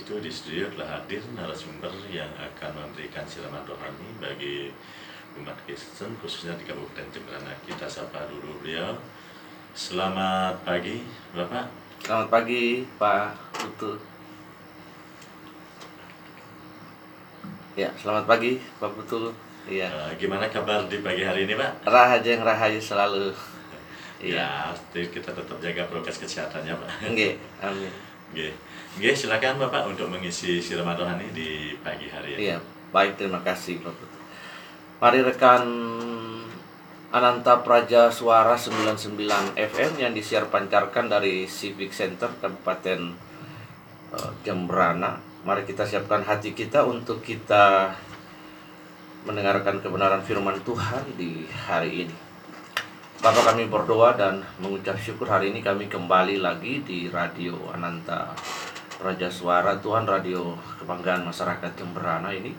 [0.00, 4.72] itu di studio telah hadir narasumber yang akan memberikan siraman rohani bagi
[5.36, 7.52] umat Kristen khususnya di Kabupaten Jemberana.
[7.68, 8.96] Kita sapa dulu beliau.
[9.76, 11.04] Selamat pagi,
[11.36, 11.68] Bapak.
[12.00, 13.92] Selamat pagi, Pak Putu.
[17.76, 19.30] Ya, selamat pagi, Pak Putu.
[19.68, 19.92] Iya.
[19.92, 21.84] Eh, gimana kabar di pagi hari ini, Pak?
[21.86, 23.30] Rahajeng rahayu selalu.
[24.18, 25.06] Ya, Iya.
[25.12, 26.90] kita tetap jaga prokes kesehatannya, Pak.
[27.12, 27.92] Nggih, amin.
[28.30, 28.54] Oke,
[28.98, 32.50] Oke, silakan Bapak untuk mengisi siraman rohani di pagi hari ini.
[32.50, 32.58] Iya,
[32.90, 34.16] baik terima kasih Pak Putu.
[34.98, 35.62] Mari rekan
[37.14, 43.14] Ananta Praja Suara 99 FM yang disiar pancarkan dari Civic Center Kabupaten
[44.10, 45.22] eh, Jemberana.
[45.46, 47.94] Mari kita siapkan hati kita untuk kita
[49.22, 52.16] mendengarkan kebenaran firman Tuhan di hari ini.
[53.22, 58.32] Bapak kami berdoa dan mengucap syukur hari ini kami kembali lagi di Radio Ananta
[59.00, 62.52] Raja Suara Tuhan Radio Kebanggaan Masyarakat Jemberana ini.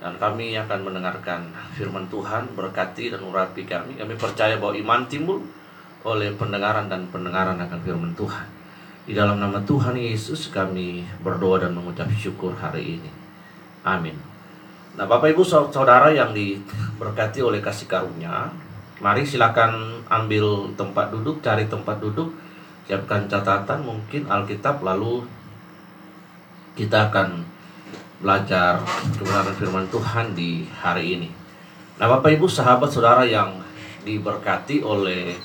[0.00, 4.00] Dan kami akan mendengarkan firman Tuhan berkati dan urapi kami.
[4.00, 5.44] Kami percaya bahwa iman timbul
[6.04, 8.46] oleh pendengaran dan pendengaran akan firman Tuhan.
[9.04, 13.10] Di dalam nama Tuhan Yesus kami berdoa dan mengucap syukur hari ini.
[13.84, 14.16] Amin.
[14.96, 18.48] Nah Bapak Ibu Saudara yang diberkati oleh kasih karunia
[19.02, 22.30] mari silakan ambil tempat duduk cari tempat duduk
[22.86, 25.26] siapkan catatan mungkin Alkitab lalu
[26.74, 27.46] kita akan
[28.18, 28.82] belajar
[29.14, 31.30] kebenaran firman Tuhan di hari ini.
[32.02, 33.62] Nah, Bapak Ibu, sahabat saudara yang
[34.02, 35.38] diberkati oleh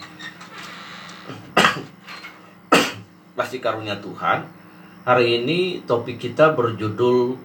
[3.38, 4.50] kasih karunia Tuhan,
[5.06, 7.38] hari ini topik kita berjudul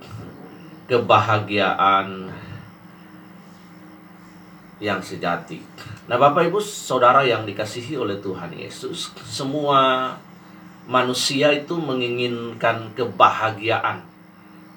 [0.88, 2.32] kebahagiaan
[4.80, 5.60] yang sejati.
[6.08, 10.12] Nah, Bapak Ibu, saudara yang dikasihi oleh Tuhan Yesus, semua
[10.88, 14.04] manusia itu menginginkan kebahagiaan.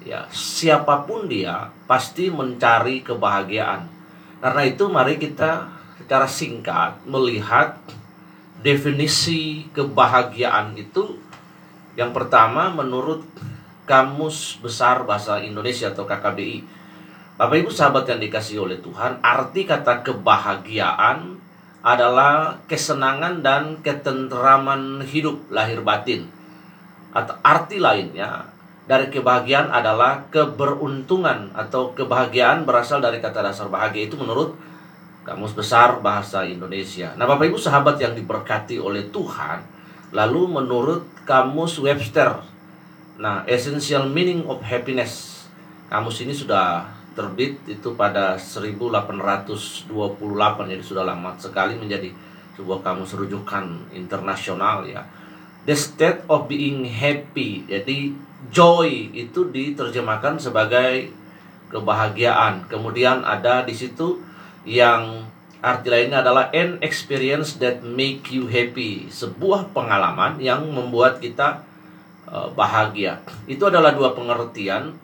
[0.04, 3.88] Ya siapa pun dia pasti mencari kebahagiaan.
[4.38, 7.76] Karena itu mari kita secara singkat melihat
[8.62, 11.18] definisi kebahagiaan itu.
[11.98, 13.26] Yang pertama menurut
[13.88, 16.78] Kamus Besar Bahasa Indonesia atau KKBI
[17.38, 21.38] Bapak Ibu sahabat yang dikasih oleh Tuhan arti kata kebahagiaan
[21.82, 26.26] adalah kesenangan dan ketenteraman hidup lahir batin
[27.14, 28.50] atau arti lainnya
[28.88, 34.56] dari kebahagiaan adalah keberuntungan atau kebahagiaan berasal dari kata dasar bahagia itu menurut
[35.28, 37.12] Kamus Besar Bahasa Indonesia.
[37.20, 39.60] Nah, Bapak Ibu sahabat yang diberkati oleh Tuhan,
[40.16, 42.40] lalu menurut Kamus Webster,
[43.20, 45.44] nah Essential Meaning of Happiness,
[45.92, 46.88] kamus ini sudah
[47.18, 49.90] terbit itu pada 1828
[50.70, 52.14] jadi sudah lama sekali menjadi
[52.54, 55.02] sebuah kamus rujukan internasional ya.
[55.66, 57.66] The state of being happy.
[57.66, 58.14] Jadi
[58.54, 61.10] joy itu diterjemahkan sebagai
[61.74, 62.70] kebahagiaan.
[62.70, 64.22] Kemudian ada di situ
[64.62, 65.26] yang
[65.58, 69.10] arti lainnya adalah an experience that make you happy.
[69.10, 71.66] Sebuah pengalaman yang membuat kita
[72.30, 73.20] uh, bahagia.
[73.44, 74.96] Itu adalah dua pengertian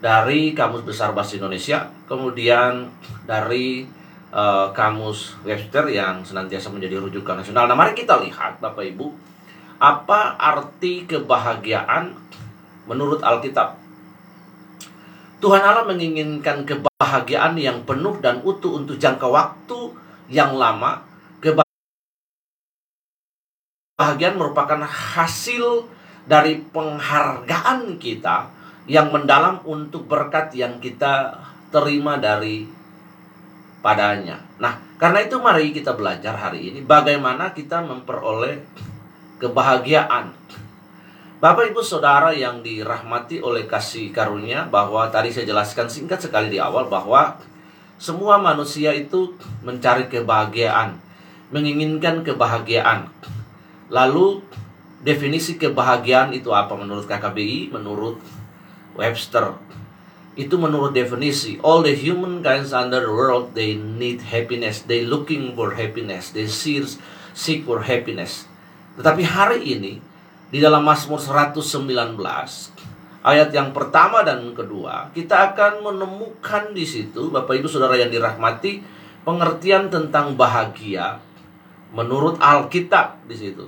[0.00, 2.88] dari Kamus Besar Bahasa Indonesia, kemudian
[3.28, 3.84] dari
[4.32, 7.68] uh, Kamus Webster yang senantiasa menjadi rujukan nasional.
[7.68, 9.12] Nah, mari kita lihat Bapak Ibu,
[9.76, 12.16] apa arti kebahagiaan
[12.88, 13.76] menurut Alkitab.
[15.40, 19.92] Tuhan Allah menginginkan kebahagiaan yang penuh dan utuh untuk jangka waktu
[20.28, 21.00] yang lama.
[23.96, 25.88] Kebahagiaan merupakan hasil
[26.28, 31.36] dari penghargaan kita yang mendalam untuk berkat yang kita
[31.68, 32.68] terima dari
[33.80, 34.40] padanya.
[34.60, 38.60] Nah, karena itu mari kita belajar hari ini bagaimana kita memperoleh
[39.40, 40.36] kebahagiaan.
[41.40, 46.60] Bapak Ibu Saudara yang dirahmati oleh kasih karunia bahwa tadi saya jelaskan singkat sekali di
[46.60, 47.40] awal bahwa
[47.96, 49.32] semua manusia itu
[49.64, 51.00] mencari kebahagiaan,
[51.48, 53.08] menginginkan kebahagiaan.
[53.88, 54.44] Lalu
[55.00, 58.20] definisi kebahagiaan itu apa menurut KKBI, menurut
[59.00, 59.56] Webster?
[60.36, 65.56] Itu menurut definisi all the human kinds under the world they need happiness, they looking
[65.56, 66.84] for happiness, they seek
[67.32, 68.44] seek for happiness.
[69.00, 69.92] Tetapi hari ini
[70.52, 72.20] di dalam Mazmur 119
[73.20, 78.82] ayat yang pertama dan kedua kita akan menemukan di situ Bapak Ibu Saudara yang dirahmati
[79.22, 81.22] pengertian tentang bahagia
[81.94, 83.66] menurut Alkitab di situ.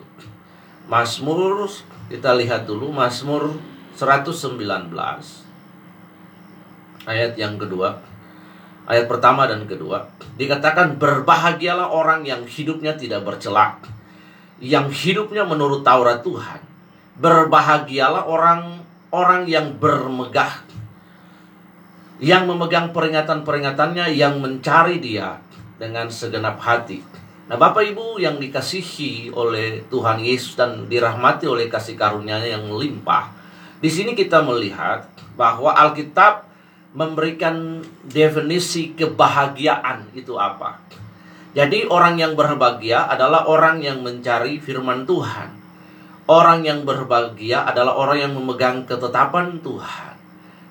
[0.91, 1.71] Mazmur
[2.11, 3.55] kita lihat dulu Mazmur
[4.03, 4.59] 119
[7.07, 8.03] ayat yang kedua
[8.91, 13.79] ayat pertama dan kedua dikatakan berbahagialah orang yang hidupnya tidak bercela
[14.59, 16.59] yang hidupnya menurut Taurat Tuhan
[17.23, 18.83] berbahagialah orang
[19.15, 20.67] orang yang bermegah
[22.23, 25.43] yang memegang peringatan-peringatannya yang mencari dia
[25.75, 27.03] dengan segenap hati.
[27.51, 33.42] Nah, Bapak Ibu yang dikasihi oleh Tuhan Yesus dan dirahmati oleh kasih karunia-Nya yang melimpah.
[33.83, 36.47] Di sini kita melihat bahwa Alkitab
[36.95, 40.79] memberikan definisi kebahagiaan itu apa.
[41.53, 45.59] Jadi orang yang berbahagia adalah orang yang mencari firman Tuhan.
[46.31, 50.15] Orang yang berbahagia adalah orang yang memegang ketetapan Tuhan.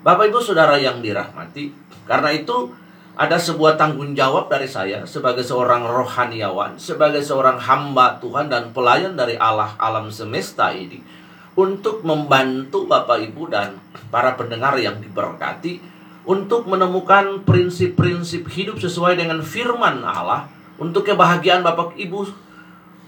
[0.01, 1.69] Bapak Ibu Saudara yang dirahmati,
[2.07, 2.71] karena itu
[3.13, 9.13] ada sebuah tanggung jawab dari saya sebagai seorang rohaniawan, sebagai seorang hamba Tuhan dan pelayan
[9.19, 11.20] dari Allah alam semesta ini
[11.61, 13.77] untuk membantu Bapak Ibu dan
[14.09, 15.77] para pendengar yang diberkati
[16.25, 20.49] untuk menemukan prinsip-prinsip hidup sesuai dengan firman Allah
[20.81, 22.29] untuk kebahagiaan Bapak Ibu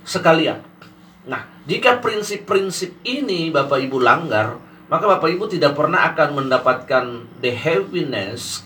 [0.06, 0.62] sekalian.
[1.26, 4.62] Nah, jika prinsip-prinsip ini Bapak Ibu langgar,
[4.92, 7.06] maka Bapak Ibu tidak pernah akan mendapatkan
[7.42, 8.62] the happiness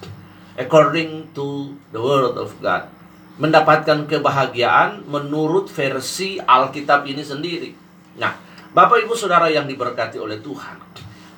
[0.57, 2.90] according to the word of God.
[3.38, 7.72] Mendapatkan kebahagiaan menurut versi Alkitab ini sendiri.
[8.18, 8.47] Nah,
[8.78, 10.78] Bapak Ibu Saudara yang diberkati oleh Tuhan.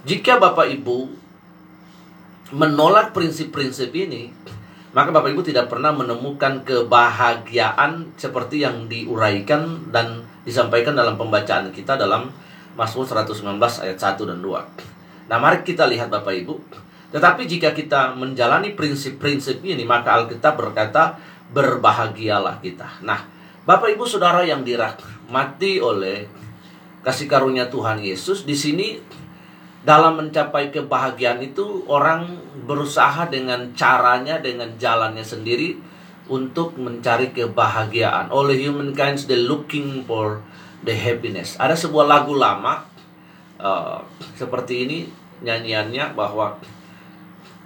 [0.04, 1.08] Jika Bapak Ibu
[2.52, 4.28] menolak prinsip-prinsip ini,
[4.92, 11.96] maka Bapak Ibu tidak pernah menemukan kebahagiaan seperti yang diuraikan dan disampaikan dalam pembacaan kita
[11.96, 12.28] dalam
[12.76, 13.56] Mazmur 119
[13.88, 15.32] ayat 1 dan 2.
[15.32, 16.60] Nah, mari kita lihat Bapak Ibu
[17.10, 21.18] tetapi jika kita menjalani prinsip-prinsip ini, maka Alkitab berkata,
[21.50, 23.02] berbahagialah kita.
[23.02, 23.26] Nah,
[23.66, 26.30] Bapak Ibu Saudara yang dirahmati oleh
[27.06, 29.00] kasih karunia Tuhan Yesus, di sini
[29.84, 32.36] dalam mencapai kebahagiaan itu orang
[32.68, 35.80] berusaha dengan caranya, dengan jalannya sendiri
[36.30, 38.30] untuk mencari kebahagiaan.
[38.30, 40.44] Oleh humankind, they looking for
[40.84, 41.56] the happiness.
[41.57, 42.86] Ada sebuah lagu lama
[43.60, 44.04] uh,
[44.36, 44.98] seperti ini
[45.40, 46.60] nyanyiannya bahwa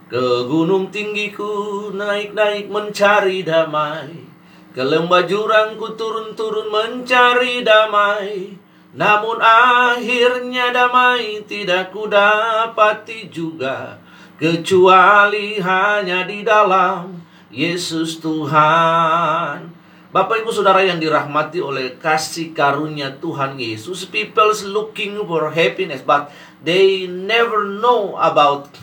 [0.07, 4.29] ke gunung tinggiku naik-naik mencari damai
[4.73, 8.57] Ke lembah jurang ku turun-turun mencari damai
[8.93, 13.97] Namun akhirnya damai tidak ku dapati juga
[14.37, 17.17] Kecuali hanya di dalam
[17.49, 19.73] Yesus Tuhan
[20.13, 26.29] Bapak ibu saudara yang dirahmati oleh kasih karunia Tuhan Yesus People's looking for happiness But
[26.61, 28.77] they never know about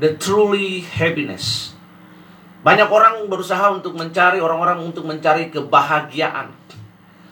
[0.00, 1.76] the truly happiness.
[2.64, 6.56] Banyak orang berusaha untuk mencari orang-orang untuk mencari kebahagiaan.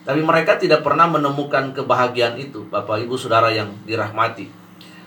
[0.09, 4.49] Tapi mereka tidak pernah menemukan kebahagiaan itu, Bapak Ibu Saudara yang dirahmati.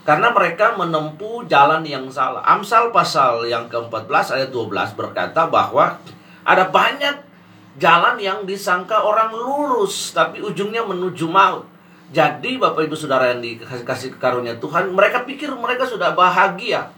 [0.05, 2.45] Karena mereka menempuh jalan yang salah.
[2.45, 5.97] Amsal pasal yang ke-14 ayat 12 berkata bahwa
[6.45, 7.17] ada banyak
[7.81, 11.65] jalan yang disangka orang lurus tapi ujungnya menuju maut.
[12.13, 16.93] Jadi Bapak Ibu Saudara yang dikasih karunia Tuhan, mereka pikir mereka sudah bahagia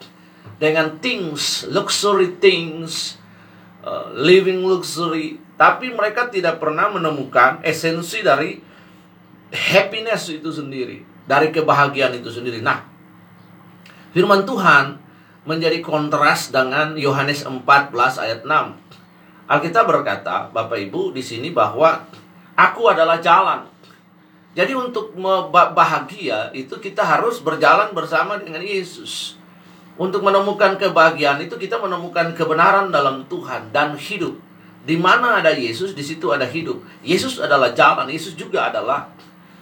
[0.60, 3.16] dengan things, luxury things,
[3.86, 8.60] uh, living luxury, tapi mereka tidak pernah menemukan esensi dari
[9.48, 12.60] happiness itu sendiri, dari kebahagiaan itu sendiri.
[12.60, 12.83] Nah,
[14.12, 15.00] firman Tuhan
[15.48, 17.63] menjadi kontras dengan Yohanes 14
[17.95, 18.51] ayat 6.
[19.48, 22.12] Alkitab berkata, Bapak Ibu di sini bahwa
[22.60, 23.63] aku adalah jalan.
[24.60, 25.15] Jadi untuk
[25.48, 29.39] bahagia itu kita harus berjalan bersama dengan Yesus.
[29.95, 34.43] Untuk menemukan kebahagiaan itu kita menemukan kebenaran dalam Tuhan dan hidup.
[34.84, 36.84] Di mana ada Yesus, di situ ada hidup.
[37.00, 39.08] Yesus adalah jalan, Yesus juga adalah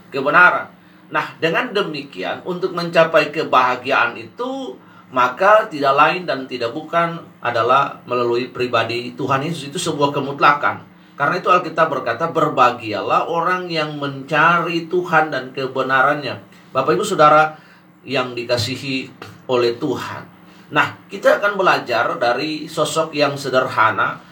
[0.09, 0.65] kebenaran.
[1.13, 4.73] Nah, dengan demikian untuk mencapai kebahagiaan itu
[5.11, 10.87] maka tidak lain dan tidak bukan adalah melalui pribadi Tuhan Yesus itu sebuah kemutlakan.
[11.19, 16.39] Karena itu Alkitab berkata berbahagialah orang yang mencari Tuhan dan kebenarannya.
[16.71, 17.59] Bapak Ibu Saudara
[18.07, 19.11] yang dikasihi
[19.51, 20.23] oleh Tuhan.
[20.71, 24.30] Nah, kita akan belajar dari sosok yang sederhana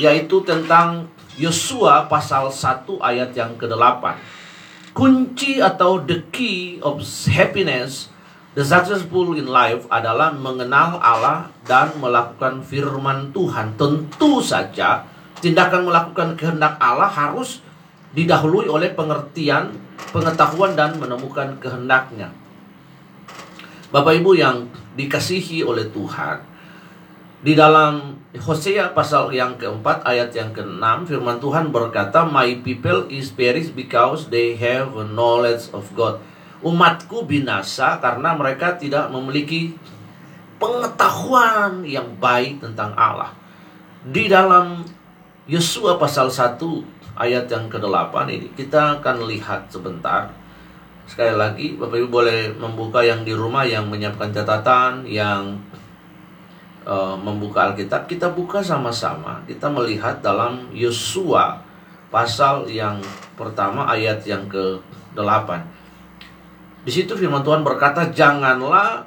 [0.00, 4.16] yaitu tentang Yosua pasal 1 ayat yang ke-8.
[4.96, 8.08] Kunci atau the key of happiness
[8.56, 13.76] the successful in life adalah mengenal Allah dan melakukan firman Tuhan.
[13.76, 15.04] Tentu saja
[15.44, 17.60] tindakan melakukan kehendak Allah harus
[18.16, 19.76] didahului oleh pengertian,
[20.08, 22.32] pengetahuan dan menemukan kehendaknya.
[23.92, 26.40] Bapak Ibu yang dikasihi oleh Tuhan,
[27.40, 33.32] di dalam Hosea pasal yang keempat ayat yang keenam firman Tuhan berkata, My people is
[33.32, 36.20] perished because they have knowledge of God.
[36.60, 39.76] Umatku binasa karena mereka tidak memiliki
[40.56, 43.32] pengetahuan yang baik tentang Allah.
[44.04, 44.84] Di dalam
[45.44, 46.60] Yosua pasal 1
[47.16, 50.32] ayat yang ke-8 ini kita akan lihat sebentar
[51.06, 55.54] Sekali lagi, Bapak Ibu boleh membuka yang di rumah yang menyiapkan catatan, yang
[56.86, 58.06] uh, membuka Alkitab.
[58.06, 59.42] Kita buka sama-sama.
[59.44, 61.60] Kita melihat dalam Yosua
[62.08, 63.02] pasal yang
[63.34, 65.50] pertama ayat yang ke-8.
[66.86, 69.02] Di situ firman Tuhan berkata, "Janganlah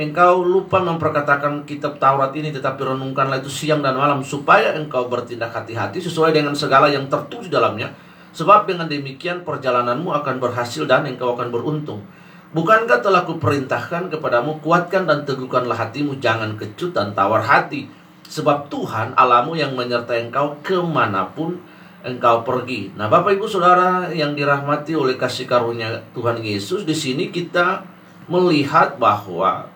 [0.00, 5.52] engkau lupa memperkatakan kitab Taurat ini tetapi renungkanlah itu siang dan malam supaya engkau bertindak
[5.52, 7.92] hati-hati sesuai dengan segala yang tertulis dalamnya."
[8.28, 12.04] Sebab dengan demikian perjalananmu akan berhasil dan engkau akan beruntung.
[12.48, 17.92] Bukankah telah kuperintahkan kepadamu, kuatkan dan teguhkanlah hatimu, jangan kecut dan tawar hati.
[18.28, 21.60] Sebab Tuhan alamu yang menyertai engkau ke mana pun
[22.00, 22.92] engkau pergi.
[22.96, 27.84] Nah Bapak Ibu Saudara yang dirahmati oleh kasih karunia Tuhan Yesus, di sini kita
[28.28, 29.68] melihat bahwa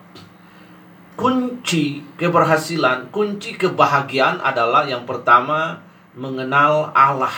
[1.13, 5.81] kunci keberhasilan, kunci kebahagiaan adalah yang pertama
[6.13, 7.33] mengenal Allah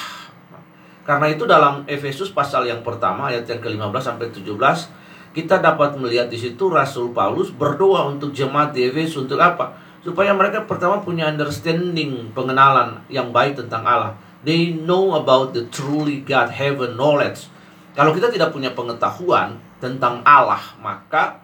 [1.05, 5.04] karena itu dalam Efesus pasal yang pertama ayat yang ke-15 sampai 17
[5.35, 9.75] kita dapat melihat di situ Rasul Paulus berdoa untuk jemaat di Efesus untuk apa?
[9.99, 14.15] Supaya mereka pertama punya understanding, pengenalan yang baik tentang Allah.
[14.47, 17.51] They know about the truly God heaven knowledge.
[17.99, 21.43] Kalau kita tidak punya pengetahuan tentang Allah, maka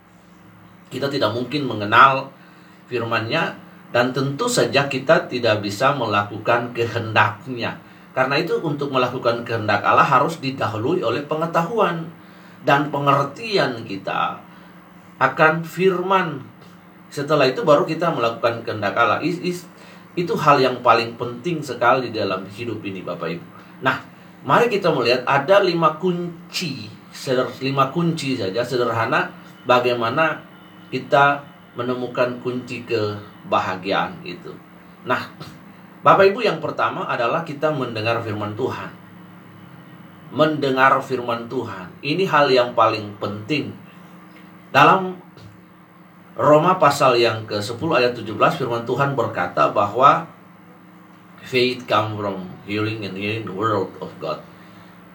[0.87, 2.31] kita tidak mungkin mengenal
[2.87, 3.59] firman-Nya
[3.91, 7.75] dan tentu saja kita tidak bisa melakukan kehendaknya.
[8.15, 12.07] Karena itu untuk melakukan kehendak Allah harus didahului oleh pengetahuan
[12.61, 14.37] dan pengertian kita
[15.17, 16.41] akan firman.
[17.11, 19.19] Setelah itu baru kita melakukan kehendak Allah.
[20.11, 23.45] Itu hal yang paling penting sekali dalam hidup ini Bapak Ibu.
[23.81, 23.97] Nah,
[24.45, 26.87] mari kita melihat ada lima kunci,
[27.63, 29.31] lima kunci saja sederhana
[29.65, 30.39] bagaimana
[30.91, 31.43] kita
[31.79, 34.51] menemukan kunci kebahagiaan itu.
[35.07, 35.31] Nah,
[36.03, 39.00] Bapak Ibu yang pertama adalah kita mendengar firman Tuhan.
[40.31, 41.91] Mendengar firman Tuhan.
[41.99, 43.75] Ini hal yang paling penting.
[44.71, 45.19] Dalam
[46.39, 50.25] Roma pasal yang ke-10 ayat 17 firman Tuhan berkata bahwa
[51.43, 54.39] faith come from hearing and hearing the word of God.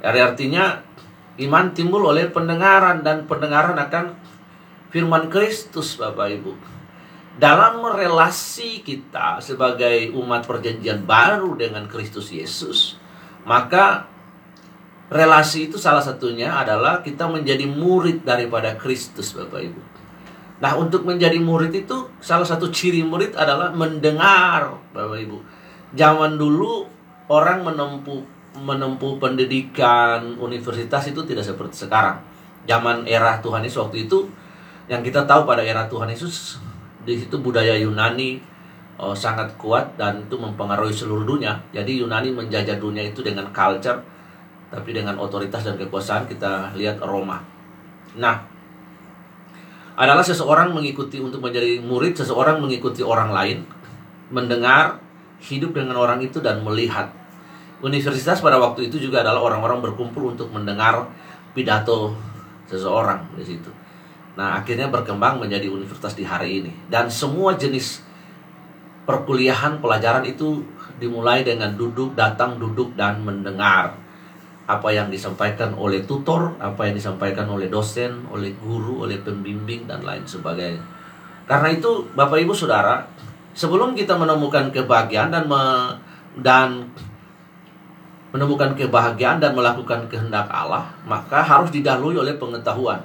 [0.04, 0.84] Jadi artinya
[1.40, 4.12] iman timbul oleh pendengaran dan pendengaran akan
[4.92, 6.76] firman Kristus Bapak Ibu
[7.36, 12.96] dalam relasi kita sebagai umat perjanjian baru dengan Kristus Yesus,
[13.44, 14.08] maka
[15.06, 19.80] relasi itu salah satunya adalah kita menjadi murid daripada Kristus, Bapak Ibu.
[20.56, 25.38] Nah, untuk menjadi murid itu salah satu ciri murid adalah mendengar, Bapak Ibu.
[25.94, 26.88] Zaman dulu
[27.30, 32.16] orang menempuh menempuh pendidikan universitas itu tidak seperti sekarang.
[32.64, 34.24] Zaman era Tuhan Yesus waktu itu
[34.88, 36.56] yang kita tahu pada era Tuhan Yesus
[37.04, 38.40] di situ budaya Yunani
[38.98, 41.60] uh, sangat kuat dan itu mempengaruhi seluruh dunia.
[41.70, 44.00] Jadi Yunani menjajah dunia itu dengan culture,
[44.76, 47.40] tapi dengan otoritas dan kekuasaan kita lihat Roma.
[48.20, 48.44] Nah,
[49.96, 53.64] adalah seseorang mengikuti untuk menjadi murid, seseorang mengikuti orang lain,
[54.28, 55.00] mendengar,
[55.40, 57.08] hidup dengan orang itu dan melihat.
[57.80, 61.08] Universitas pada waktu itu juga adalah orang-orang berkumpul untuk mendengar
[61.56, 62.12] pidato
[62.68, 63.72] seseorang di situ.
[64.36, 66.72] Nah, akhirnya berkembang menjadi universitas di hari ini.
[66.92, 68.04] Dan semua jenis
[69.08, 70.60] perkuliahan pelajaran itu
[71.00, 74.05] dimulai dengan duduk, datang, duduk, dan mendengar
[74.66, 80.02] apa yang disampaikan oleh tutor, apa yang disampaikan oleh dosen, oleh guru, oleh pembimbing, dan
[80.02, 80.82] lain sebagainya.
[81.46, 83.06] Karena itu, Bapak Ibu Saudara,
[83.54, 85.62] sebelum kita menemukan kebahagiaan dan me,
[86.42, 86.90] dan
[88.34, 93.00] menemukan kebahagiaan dan melakukan kehendak Allah, maka harus didahului oleh pengetahuan.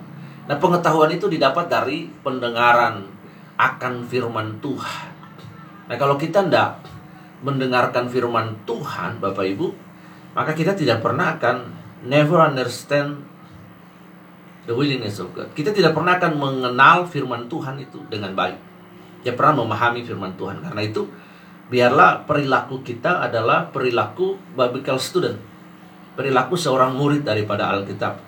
[0.49, 3.07] Nah pengetahuan itu didapat dari pendengaran
[3.55, 5.11] akan firman Tuhan.
[5.87, 6.83] Nah kalau kita tidak
[7.45, 9.71] mendengarkan firman Tuhan Bapak Ibu,
[10.33, 11.69] maka kita tidak pernah akan
[12.07, 13.23] never understand
[14.65, 15.51] the willingness of God.
[15.57, 18.57] Kita tidak pernah akan mengenal firman Tuhan itu dengan baik.
[19.21, 20.65] Tidak pernah memahami firman Tuhan.
[20.65, 21.05] Karena itu
[21.69, 25.37] biarlah perilaku kita adalah perilaku biblical student.
[26.17, 28.19] Perilaku seorang murid daripada Alkitab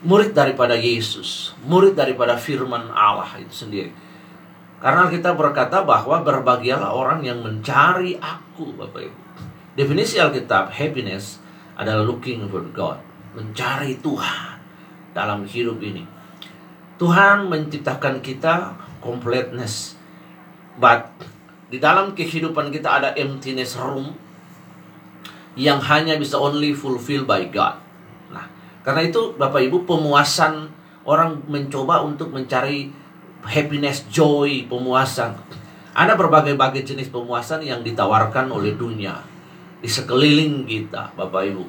[0.00, 3.92] murid daripada Yesus, murid daripada firman Allah itu sendiri.
[4.80, 9.18] Karena kita berkata bahwa berbahagialah orang yang mencari aku, Bapak Ibu.
[9.78, 11.38] Definisi Alkitab, happiness
[11.78, 12.98] adalah looking for God,
[13.38, 14.58] mencari Tuhan
[15.14, 16.02] dalam hidup ini.
[16.98, 19.94] Tuhan menciptakan kita completeness.
[20.74, 21.08] But
[21.70, 24.12] di dalam kehidupan kita ada emptiness room
[25.54, 27.78] yang hanya bisa only fulfill by God.
[28.80, 30.72] Karena itu Bapak Ibu pemuasan
[31.04, 32.88] orang mencoba untuk mencari
[33.44, 35.36] happiness, joy, pemuasan.
[35.92, 39.29] Ada berbagai-bagai jenis pemuasan yang ditawarkan oleh dunia
[39.80, 41.64] di sekeliling kita, Bapak Ibu.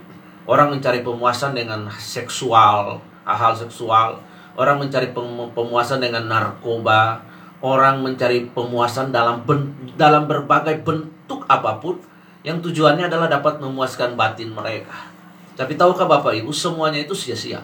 [0.47, 4.19] Orang mencari pemuasan dengan seksual, hal-hal seksual,
[4.59, 5.15] orang mencari
[5.55, 7.23] pemuasan dengan narkoba,
[7.63, 12.01] orang mencari pemuasan dalam ben, dalam berbagai bentuk apa pun
[12.41, 15.07] yang tujuannya adalah dapat memuaskan batin mereka.
[15.55, 17.61] Tapi tahukah Bapak Ibu semuanya itu sia-sia.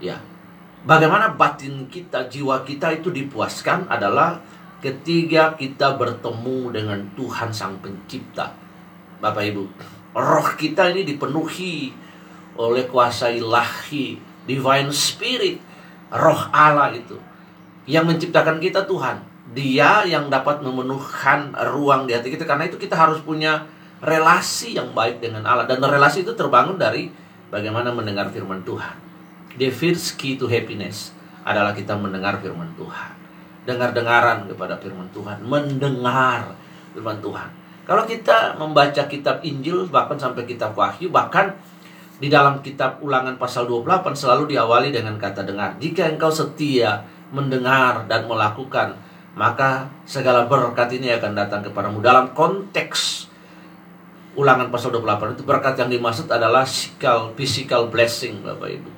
[0.00, 0.16] Ya.
[0.88, 4.40] Bagaimana batin kita, jiwa kita itu dipuaskan adalah
[4.80, 8.54] ketika kita bertemu dengan Tuhan Sang Pencipta.
[9.18, 9.64] Bapak Ibu,
[10.14, 11.90] roh kita ini dipenuhi
[12.58, 15.58] oleh kuasa ilahi, divine spirit,
[16.10, 17.18] roh Allah itu
[17.88, 19.24] yang menciptakan kita Tuhan.
[19.48, 23.64] Dia yang dapat memenuhkan ruang di hati kita karena itu kita harus punya
[24.04, 27.08] relasi yang baik dengan Allah dan relasi itu terbangun dari
[27.48, 28.94] bagaimana mendengar firman Tuhan.
[29.56, 31.10] The first key to happiness
[31.42, 33.16] adalah kita mendengar firman Tuhan.
[33.64, 36.54] Dengar-dengaran kepada firman Tuhan, mendengar
[36.92, 37.50] firman Tuhan.
[37.88, 41.56] Kalau kita membaca kitab Injil bahkan sampai kitab Wahyu bahkan
[42.20, 45.80] di dalam kitab Ulangan pasal 28 selalu diawali dengan kata dengar.
[45.80, 48.92] Jika engkau setia mendengar dan melakukan,
[49.32, 52.04] maka segala berkat ini akan datang kepadamu.
[52.04, 53.24] Dalam konteks
[54.36, 58.90] ulangan pasal 28 itu berkat yang dimaksud adalah physical, physical blessing Bapak Ibu.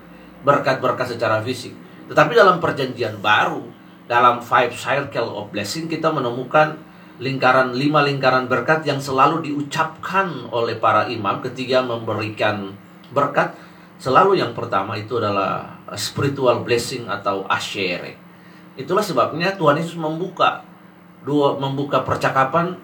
[0.42, 1.78] Berkat-berkat secara fisik.
[2.10, 3.62] Tetapi dalam perjanjian baru,
[4.10, 6.89] dalam five circle of blessing kita menemukan
[7.20, 12.72] lingkaran lima lingkaran berkat yang selalu diucapkan oleh para imam ketika memberikan
[13.12, 13.52] berkat
[14.00, 18.16] selalu yang pertama itu adalah spiritual blessing atau asyere.
[18.80, 20.64] Itulah sebabnya Tuhan Yesus membuka
[21.20, 22.80] dua membuka percakapan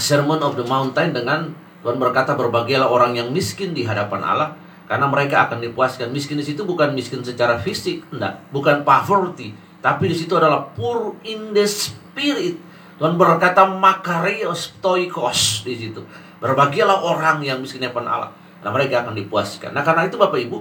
[0.00, 1.52] Sermon of the Mountain dengan
[1.84, 4.56] Tuhan berkata berbahagialah orang yang miskin di hadapan Allah
[4.88, 6.08] karena mereka akan dipuaskan.
[6.08, 9.52] Miskin di situ bukan miskin secara fisik, enggak, bukan poverty,
[9.84, 12.67] tapi di situ adalah poor in the spirit.
[12.98, 16.02] Tuhan berkata makarios toikos di situ.
[16.42, 18.30] Berbahagialah orang yang miskin di hadapan Allah.
[18.62, 19.70] Nah mereka akan dipuaskan.
[19.70, 20.58] Nah karena itu Bapak Ibu,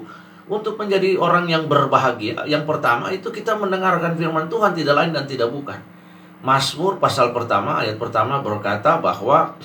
[0.48, 5.26] untuk menjadi orang yang berbahagia, yang pertama itu kita mendengarkan firman Tuhan tidak lain dan
[5.26, 5.82] tidak bukan.
[6.46, 9.58] Mazmur pasal pertama ayat pertama berkata bahwa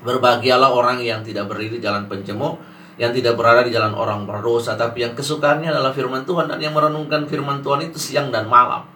[0.00, 2.56] berbahagialah orang yang tidak berdiri jalan pencemooh,
[2.96, 6.72] yang tidak berada di jalan orang berdosa, tapi yang kesukaannya adalah firman Tuhan dan yang
[6.72, 8.95] merenungkan firman Tuhan itu siang dan malam.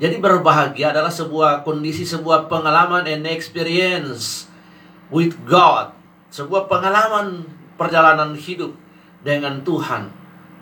[0.00, 4.48] Jadi berbahagia adalah sebuah kondisi, sebuah pengalaman and experience
[5.12, 7.42] with God sebuah pengalaman
[7.74, 8.72] perjalanan hidup
[9.26, 10.08] dengan Tuhan.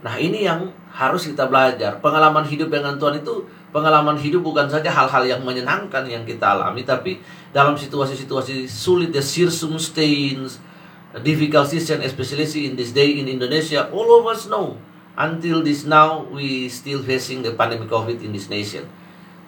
[0.01, 2.01] Nah, ini yang harus kita belajar.
[2.01, 6.83] Pengalaman hidup dengan Tuhan itu pengalaman hidup bukan saja hal-hal yang menyenangkan yang kita alami,
[6.89, 7.21] tapi
[7.53, 10.59] dalam situasi-situasi sulit, the circumstance,
[11.21, 14.81] difficult season, especially in this day in Indonesia, all of us know.
[15.19, 18.87] Until this now, we still facing the pandemic COVID in this nation.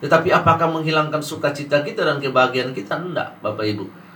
[0.01, 2.97] Tetapi apakah menghilangkan sukacita kita dan kebahagiaan kita?
[2.97, 4.11] Tidak, Bapak Ibu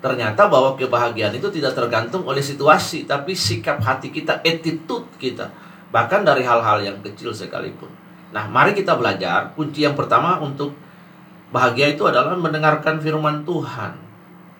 [0.00, 5.52] ternyata bahwa kebahagiaan itu tidak tergantung oleh situasi, tapi sikap hati kita, attitude kita,
[5.92, 7.92] bahkan dari hal-hal yang kecil sekalipun.
[8.32, 9.52] Nah, mari kita belajar.
[9.52, 10.72] Kunci yang pertama untuk
[11.52, 13.92] bahagia itu adalah mendengarkan firman Tuhan.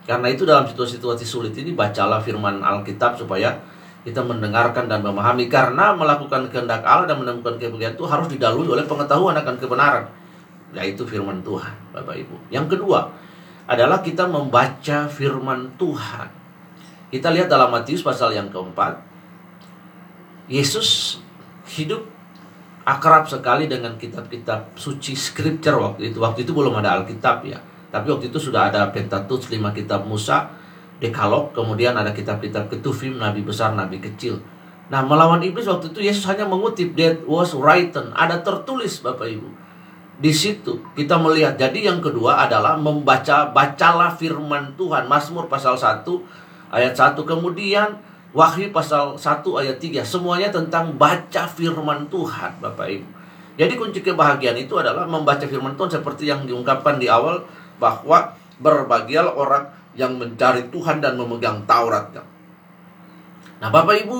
[0.04, 3.56] Karena itu dalam situasi-situasi sulit ini bacalah firman Alkitab supaya
[4.00, 8.84] kita mendengarkan dan memahami karena melakukan kehendak Allah dan menemukan kebahagiaan itu harus didalui oleh
[8.88, 10.08] pengetahuan akan kebenaran
[10.70, 12.36] yaitu firman Tuhan Bapak Ibu.
[12.50, 13.10] Yang kedua,
[13.70, 16.28] adalah kita membaca firman Tuhan.
[17.10, 18.98] Kita lihat dalam Matius pasal yang keempat.
[20.50, 21.22] Yesus
[21.70, 22.02] hidup
[22.82, 26.18] akrab sekali dengan kitab-kitab suci scripture waktu itu.
[26.18, 27.62] Waktu itu belum ada Alkitab ya.
[27.90, 30.50] Tapi waktu itu sudah ada Pentateuch, lima kitab Musa,
[31.02, 34.38] Dekalog, kemudian ada kitab-kitab Ketuvim, nabi besar, nabi kecil.
[34.90, 39.69] Nah, melawan iblis waktu itu Yesus hanya mengutip that was written, ada tertulis Bapak Ibu
[40.20, 41.56] di situ kita melihat.
[41.56, 45.08] Jadi yang kedua adalah membaca bacalah firman Tuhan.
[45.08, 46.04] Mazmur pasal 1
[46.70, 47.96] ayat 1 kemudian
[48.30, 53.08] Wahyu pasal 1 ayat 3 semuanya tentang baca firman Tuhan Bapak Ibu.
[53.58, 57.42] Jadi kunci kebahagiaan itu adalah membaca firman Tuhan seperti yang diungkapkan di awal
[57.82, 59.64] bahwa berbahagialah orang
[59.98, 62.22] yang mencari Tuhan dan memegang Tauratnya.
[63.58, 64.18] Nah, Bapak Ibu,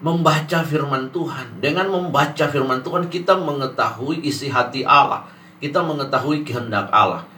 [0.00, 1.60] membaca firman Tuhan.
[1.60, 5.28] Dengan membaca firman Tuhan kita mengetahui isi hati Allah
[5.60, 7.28] kita mengetahui kehendak Allah.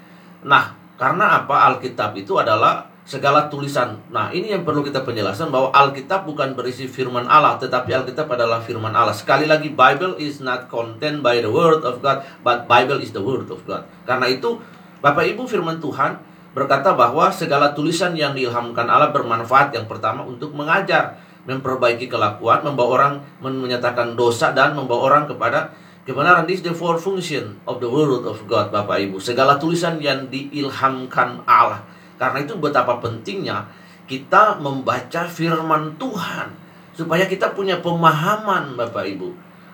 [0.46, 3.98] Nah, karena apa Alkitab itu adalah segala tulisan.
[4.14, 8.62] Nah, ini yang perlu kita penjelasan bahwa Alkitab bukan berisi firman Allah, tetapi Alkitab adalah
[8.62, 9.10] firman Allah.
[9.10, 13.22] Sekali lagi, Bible is not content by the word of God, but Bible is the
[13.22, 13.82] word of God.
[14.06, 14.62] Karena itu,
[15.02, 16.22] Bapak Ibu firman Tuhan
[16.54, 22.88] berkata bahwa segala tulisan yang diilhamkan Allah bermanfaat yang pertama untuk mengajar, memperbaiki kelakuan, membawa
[22.94, 28.26] orang menyatakan dosa dan membawa orang kepada Kebenaran this the four function of the word
[28.26, 29.22] of God Bapak Ibu.
[29.22, 31.86] Segala tulisan yang diilhamkan Allah.
[32.18, 33.70] Karena itu betapa pentingnya
[34.10, 36.62] kita membaca firman Tuhan.
[36.92, 39.32] supaya kita punya pemahaman Bapak Ibu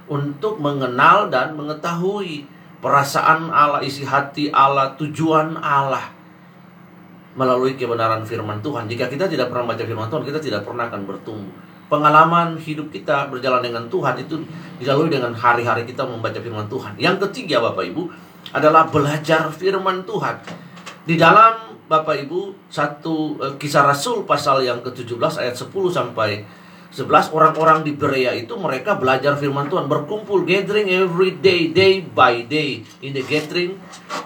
[0.09, 2.47] untuk mengenal dan mengetahui
[2.79, 6.15] perasaan Allah, isi hati Allah, tujuan Allah
[7.35, 8.87] melalui kebenaran firman Tuhan.
[8.87, 11.55] Jika kita tidak pernah baca firman Tuhan, kita tidak pernah akan bertumbuh.
[11.89, 14.45] Pengalaman hidup kita berjalan dengan Tuhan itu
[14.77, 17.01] dilalui dengan hari-hari kita membaca firman Tuhan.
[17.01, 18.13] Yang ketiga Bapak Ibu
[18.53, 20.37] adalah belajar firman Tuhan.
[21.09, 26.45] Di dalam Bapak Ibu satu eh, kisah Rasul pasal yang ke-17 ayat 10 sampai
[26.93, 32.45] 11 orang-orang di Berea itu mereka belajar firman Tuhan berkumpul gathering every day day by
[32.45, 33.77] day in the gathering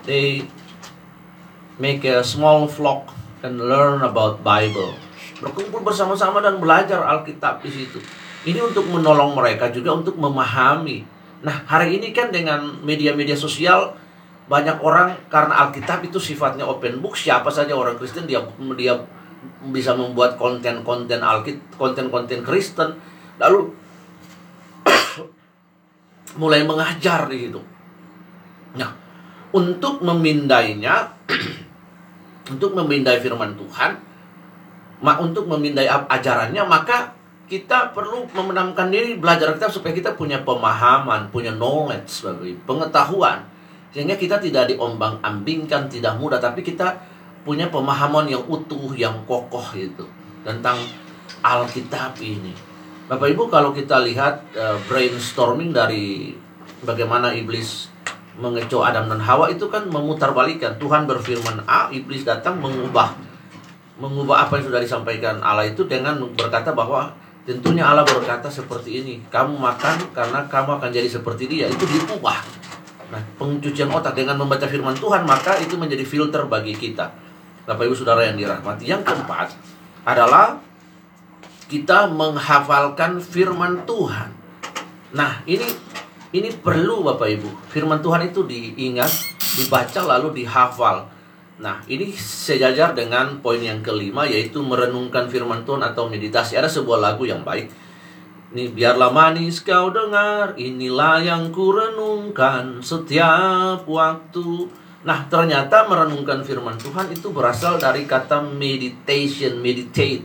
[0.07, 0.47] they
[1.79, 4.95] make a small flock and learn about Bible.
[5.43, 7.99] Berkumpul bersama-sama dan belajar Alkitab di situ.
[8.43, 11.07] Ini untuk menolong mereka juga untuk memahami.
[11.43, 13.95] Nah, hari ini kan dengan media-media sosial
[14.47, 18.43] banyak orang karena Alkitab itu sifatnya open book, siapa saja orang Kristen dia
[18.75, 18.95] dia
[19.71, 22.99] bisa membuat konten-konten Alkitab, konten-konten Kristen.
[23.39, 23.71] Lalu
[26.41, 27.63] mulai mengajar di situ.
[28.79, 28.91] Nah,
[29.55, 31.15] untuk memindainya
[32.55, 34.12] untuk memindai firman Tuhan,
[35.03, 37.11] untuk memindai ajarannya, maka
[37.51, 42.25] kita perlu memenamkan diri belajar kita supaya kita punya pemahaman, punya knowledge,
[42.65, 43.45] pengetahuan.
[43.93, 46.97] Sehingga kita tidak diombang-ambingkan, tidak mudah, tapi kita
[47.45, 50.07] punya pemahaman yang utuh, yang kokoh itu
[50.47, 50.79] tentang
[51.43, 52.55] Alkitab ini.
[53.11, 56.33] Bapak Ibu kalau kita lihat uh, brainstorming dari
[56.87, 57.91] bagaimana iblis
[58.39, 60.81] mengecoh Adam dan Hawa itu kan memutarbalikan.
[60.81, 63.32] Tuhan berfirman A, iblis datang mengubah
[64.03, 67.15] mengubah apa yang sudah disampaikan Allah itu dengan berkata bahwa
[67.47, 71.71] tentunya Allah berkata seperti ini, kamu makan karena kamu akan jadi seperti dia.
[71.71, 72.43] Itu diubah.
[73.15, 77.15] Nah, pencucian otak dengan membaca firman Tuhan maka itu menjadi filter bagi kita.
[77.63, 78.91] Bapak Ibu Saudara yang dirahmati.
[78.91, 79.55] Yang keempat
[80.03, 80.59] adalah
[81.71, 84.35] kita menghafalkan firman Tuhan.
[85.15, 85.69] Nah, ini
[86.33, 87.49] ini perlu Bapak Ibu.
[87.69, 89.13] Firman Tuhan itu diingat,
[89.61, 91.07] dibaca lalu dihafal.
[91.61, 96.57] Nah, ini sejajar dengan poin yang kelima yaitu merenungkan firman Tuhan atau meditasi.
[96.57, 97.69] Ada sebuah lagu yang baik.
[98.53, 104.69] Ini biarlah manis kau dengar, inilah yang kurenungkan setiap waktu.
[105.09, 110.23] Nah, ternyata merenungkan firman Tuhan itu berasal dari kata meditation, meditate.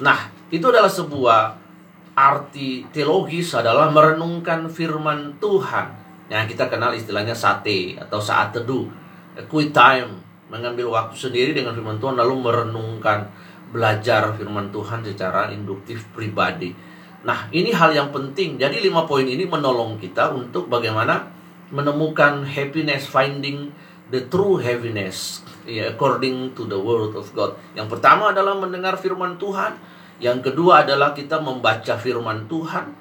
[0.00, 1.40] Nah, itu adalah sebuah
[2.16, 5.86] arti teologis adalah merenungkan firman Tuhan.
[6.32, 8.88] Yang kita kenal istilahnya sate atau saat teduh.
[9.48, 10.19] Quiet time,
[10.50, 13.30] mengambil waktu sendiri dengan firman Tuhan lalu merenungkan,
[13.70, 16.74] belajar firman Tuhan secara induktif pribadi.
[17.22, 18.58] Nah, ini hal yang penting.
[18.58, 21.30] Jadi lima poin ini menolong kita untuk bagaimana
[21.70, 23.70] menemukan happiness, finding
[24.10, 27.54] the true happiness yeah, according to the word of God.
[27.78, 29.78] Yang pertama adalah mendengar firman Tuhan.
[30.20, 32.92] Yang kedua adalah kita membaca firman Tuhan.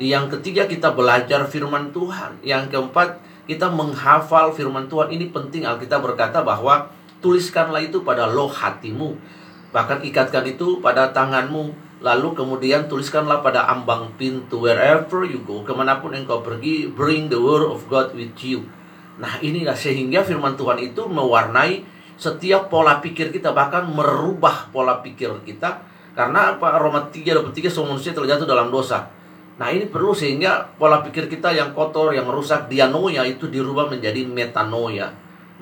[0.00, 2.42] Yang ketiga kita belajar firman Tuhan.
[2.42, 5.14] Yang keempat kita menghafal firman Tuhan.
[5.14, 6.90] Ini penting Alkitab berkata bahwa
[7.22, 9.14] tuliskanlah itu pada loh hatimu.
[9.70, 11.86] Bahkan ikatkan itu pada tanganmu.
[12.04, 14.68] Lalu kemudian tuliskanlah pada ambang pintu.
[14.68, 18.68] Wherever you go, ke mana pun engkau pergi, bring the word of God with you.
[19.16, 21.88] Nah inilah sehingga firman Tuhan itu mewarnai
[22.20, 23.56] setiap pola pikir kita.
[23.56, 25.80] Bahkan merubah pola pikir kita
[26.16, 26.80] karena apa?
[26.80, 29.08] Roma 3 23 semua manusia terjatuh dalam dosa.
[29.56, 34.28] Nah ini perlu sehingga pola pikir kita yang kotor, yang rusak, dianoia itu dirubah menjadi
[34.28, 35.08] metanoia.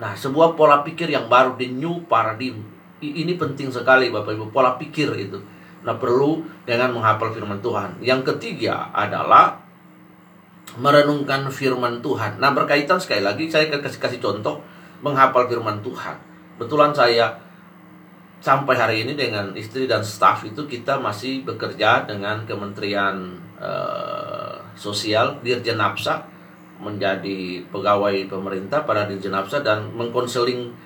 [0.03, 2.67] Nah sebuah pola pikir yang baru, the new paradigm.
[2.99, 5.39] Ini penting sekali Bapak Ibu, pola pikir itu.
[5.87, 8.03] Nah perlu dengan menghafal firman Tuhan.
[8.03, 9.63] Yang ketiga adalah
[10.81, 12.43] merenungkan firman Tuhan.
[12.43, 14.59] Nah berkaitan sekali lagi saya kasih kasih contoh
[15.05, 16.17] menghafal firman Tuhan.
[16.59, 17.44] Betulan saya
[18.45, 25.41] sampai hari ini dengan istri dan staf itu kita masih bekerja dengan Kementerian uh, Sosial
[25.41, 26.29] Dirjen Napsa
[26.77, 30.77] menjadi pegawai pemerintah pada Dirjen Napsa dan mengkonseling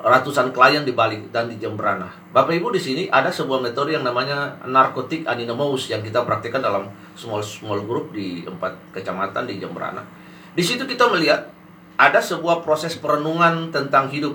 [0.00, 2.08] ratusan klien di Bali dan di Jembrana.
[2.32, 6.88] Bapak Ibu di sini ada sebuah metode yang namanya narkotik anonymous yang kita praktikkan dalam
[7.12, 10.00] small small group di empat kecamatan di Jembrana.
[10.56, 11.44] Di situ kita melihat
[12.00, 14.32] ada sebuah proses perenungan tentang hidup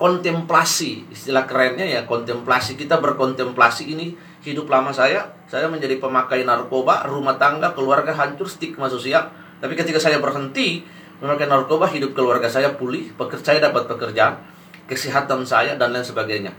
[0.00, 2.80] kontemplasi istilah kerennya ya kontemplasi.
[2.80, 8.88] Kita berkontemplasi ini hidup lama saya saya menjadi pemakai narkoba rumah tangga keluarga hancur stigma
[8.88, 9.28] sosial.
[9.60, 10.80] Tapi ketika saya berhenti
[11.20, 13.12] memakai narkoba hidup keluarga saya pulih
[13.44, 14.40] saya dapat pekerjaan
[14.88, 16.56] kesehatan saya dan lain sebagainya.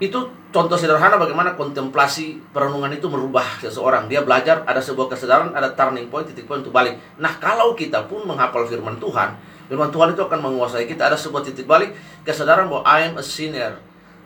[0.00, 4.08] Itu contoh sederhana bagaimana kontemplasi perenungan itu merubah seseorang.
[4.08, 6.96] Dia belajar ada sebuah kesadaran ada turning point titik point untuk balik.
[7.20, 9.36] Nah kalau kita pun menghafal firman Tuhan
[9.70, 11.06] Firman Tuhan itu akan menguasai kita.
[11.06, 11.94] Ada sebuah titik balik
[12.26, 13.78] kesadaran bahwa I am a sinner.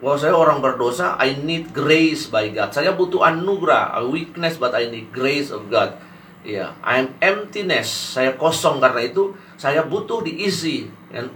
[0.04, 2.76] bahwa saya orang berdosa, I need grace by God.
[2.76, 5.96] Saya butuh anugerah, a weakness but I need grace of God.
[6.44, 6.70] Ya, yeah.
[6.84, 7.88] I'm emptiness.
[7.88, 10.92] Saya kosong karena itu saya butuh diisi.
[11.08, 11.32] And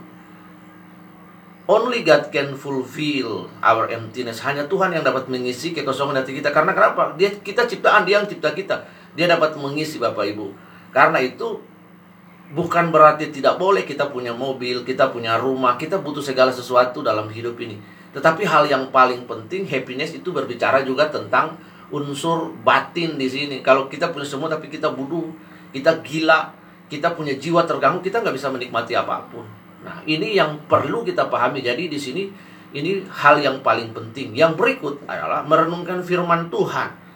[1.64, 4.44] only God can fulfill our emptiness.
[4.44, 6.53] Hanya Tuhan yang dapat mengisi kekosongan hati kita.
[6.53, 7.16] Karena kenapa?
[7.16, 8.85] Dia kita ciptaan, Dia yang cipta kita.
[9.16, 10.53] Dia dapat mengisi Bapak Ibu.
[10.92, 11.64] Karena itu
[12.52, 17.28] bukan berarti tidak boleh kita punya mobil, kita punya rumah, kita butuh segala sesuatu dalam
[17.28, 17.76] hidup ini.
[18.12, 21.61] Tetapi hal yang paling penting happiness itu berbicara juga tentang
[21.92, 23.61] unsur batin di sini.
[23.61, 25.28] Kalau kita punya semua tapi kita bodoh,
[25.72, 26.52] kita gila,
[26.88, 29.44] kita punya jiwa terganggu, kita nggak bisa menikmati apa pun.
[29.84, 31.61] Nah, ini yang perlu kita pahami.
[31.61, 32.28] Jadi di sini
[32.72, 34.32] ini hal yang paling penting.
[34.37, 37.08] Yang berikut adalah merenungkan firman Tuhan.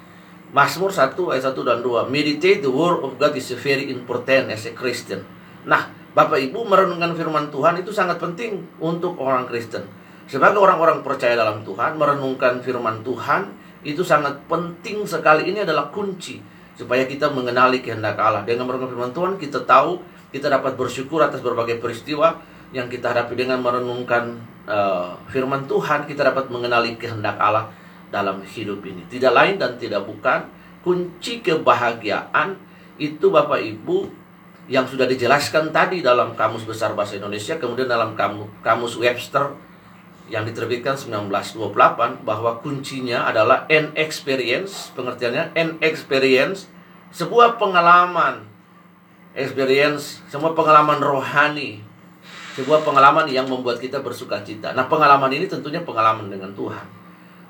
[0.53, 2.13] Mazmur 1 ayat 1 dan 2.
[2.13, 5.25] Meditate the word of God is very important as a Christian.
[5.65, 9.89] Nah, Bapak Ibu merenungkan firman Tuhan itu sangat penting untuk orang Kristen.
[10.29, 13.49] Sebagai orang-orang percaya dalam Tuhan, merenungkan firman Tuhan
[13.81, 15.49] itu sangat penting sekali.
[15.49, 16.45] Ini adalah kunci
[16.77, 18.45] supaya kita mengenali kehendak Allah.
[18.45, 20.05] Dengan merenungkan firman Tuhan, kita tahu
[20.37, 22.37] kita dapat bersyukur atas berbagai peristiwa
[22.77, 24.37] yang kita hadapi dengan merenungkan
[24.69, 27.73] uh, firman Tuhan, kita dapat mengenali kehendak Allah
[28.13, 29.09] dalam hidup ini.
[29.09, 30.45] Tidak lain dan tidak bukan
[30.85, 32.61] kunci kebahagiaan
[33.01, 34.21] itu Bapak Ibu
[34.71, 38.15] yang sudah dijelaskan tadi dalam Kamus Besar Bahasa Indonesia, kemudian dalam
[38.63, 39.57] Kamus Webster
[40.31, 46.71] yang diterbitkan 1928 bahwa kuncinya adalah an experience, pengertiannya an experience,
[47.11, 48.47] sebuah pengalaman
[49.35, 51.83] experience, semua pengalaman rohani,
[52.55, 54.77] sebuah pengalaman yang membuat kita bersuka cita.
[54.77, 57.02] Nah, pengalaman ini tentunya pengalaman dengan Tuhan.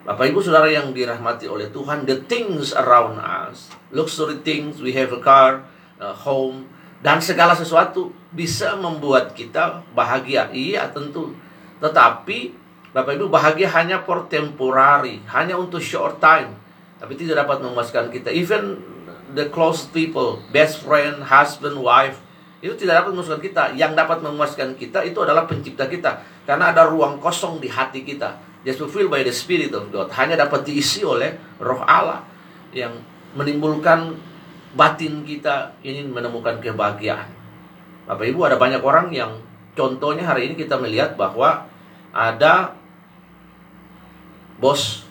[0.03, 5.15] Bapak Ibu Saudara yang dirahmati oleh Tuhan, the things around us, luxury things, we have
[5.15, 5.63] a car,
[6.03, 6.67] a home,
[7.07, 10.51] dan segala sesuatu bisa membuat kita bahagia.
[10.51, 11.31] Iya, tentu.
[11.79, 12.51] Tetapi
[12.91, 16.51] Bapak Ibu bahagia hanya for temporary, hanya untuk short time.
[16.99, 18.35] Tapi tidak dapat memuaskan kita.
[18.35, 18.83] Even
[19.39, 22.19] the close people, best friend, husband, wife,
[22.59, 23.63] itu tidak dapat memuaskan kita.
[23.79, 26.27] Yang dapat memuaskan kita itu adalah pencipta kita.
[26.43, 30.11] Karena ada ruang kosong di hati kita just fulfilled by the Spirit of God.
[30.15, 32.23] Hanya dapat diisi oleh roh Allah
[32.71, 32.95] yang
[33.35, 34.15] menimbulkan
[34.73, 37.29] batin kita ingin menemukan kebahagiaan.
[38.09, 39.39] Bapak Ibu ada banyak orang yang
[39.77, 41.69] contohnya hari ini kita melihat bahwa
[42.13, 42.77] ada
[44.59, 45.07] bos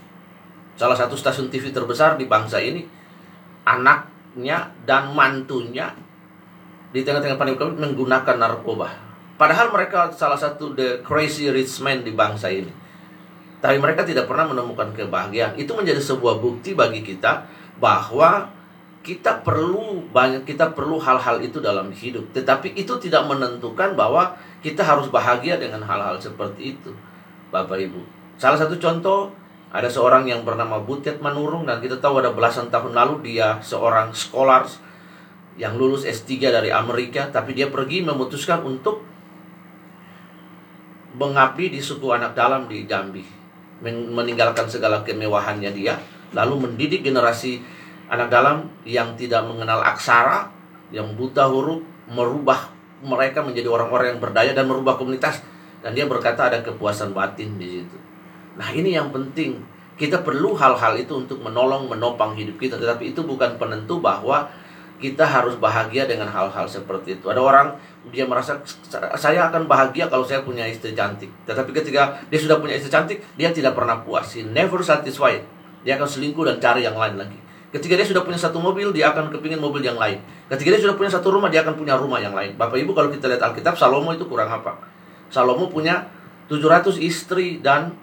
[0.79, 2.87] salah satu stasiun TV terbesar di bangsa ini
[3.67, 5.93] anaknya dan mantunya
[6.91, 8.89] di tengah-tengah pandemi menggunakan narkoba.
[9.37, 12.80] Padahal mereka salah satu the crazy rich man di bangsa ini
[13.61, 15.53] tapi mereka tidak pernah menemukan kebahagiaan.
[15.53, 17.45] Itu menjadi sebuah bukti bagi kita
[17.77, 18.49] bahwa
[19.05, 22.33] kita perlu banyak kita perlu hal-hal itu dalam hidup.
[22.33, 24.33] Tetapi itu tidak menentukan bahwa
[24.65, 26.91] kita harus bahagia dengan hal-hal seperti itu.
[27.53, 28.01] Bapak Ibu.
[28.41, 29.29] Salah satu contoh
[29.69, 34.09] ada seorang yang bernama Butet Manurung dan kita tahu ada belasan tahun lalu dia seorang
[34.17, 34.65] scholar
[35.61, 39.05] yang lulus S3 dari Amerika tapi dia pergi memutuskan untuk
[41.15, 43.40] mengabdi di suku anak dalam di Jambi
[43.81, 45.97] meninggalkan segala kemewahannya dia
[46.31, 47.59] lalu mendidik generasi
[48.07, 50.47] anak dalam yang tidak mengenal aksara
[50.93, 55.41] yang buta huruf merubah mereka menjadi orang-orang yang berdaya dan merubah komunitas
[55.81, 57.97] dan dia berkata ada kepuasan batin di situ.
[58.55, 59.57] Nah, ini yang penting.
[59.97, 64.49] Kita perlu hal-hal itu untuk menolong menopang hidup kita, tetapi itu bukan penentu bahwa
[65.01, 67.25] kita harus bahagia dengan hal-hal seperti itu.
[67.27, 67.67] Ada orang
[68.13, 68.61] dia merasa
[69.17, 71.33] saya akan bahagia kalau saya punya istri cantik.
[71.49, 74.29] Tetapi ketika dia sudah punya istri cantik, dia tidak pernah puas.
[74.37, 75.41] He never satisfied.
[75.81, 77.37] Dia akan selingkuh dan cari yang lain lagi.
[77.71, 80.21] Ketika dia sudah punya satu mobil, dia akan kepingin mobil yang lain.
[80.51, 82.53] Ketika dia sudah punya satu rumah, dia akan punya rumah yang lain.
[82.59, 84.77] Bapak Ibu kalau kita lihat Alkitab, Salomo itu kurang apa?
[85.31, 86.05] Salomo punya
[86.51, 87.95] 700 istri dan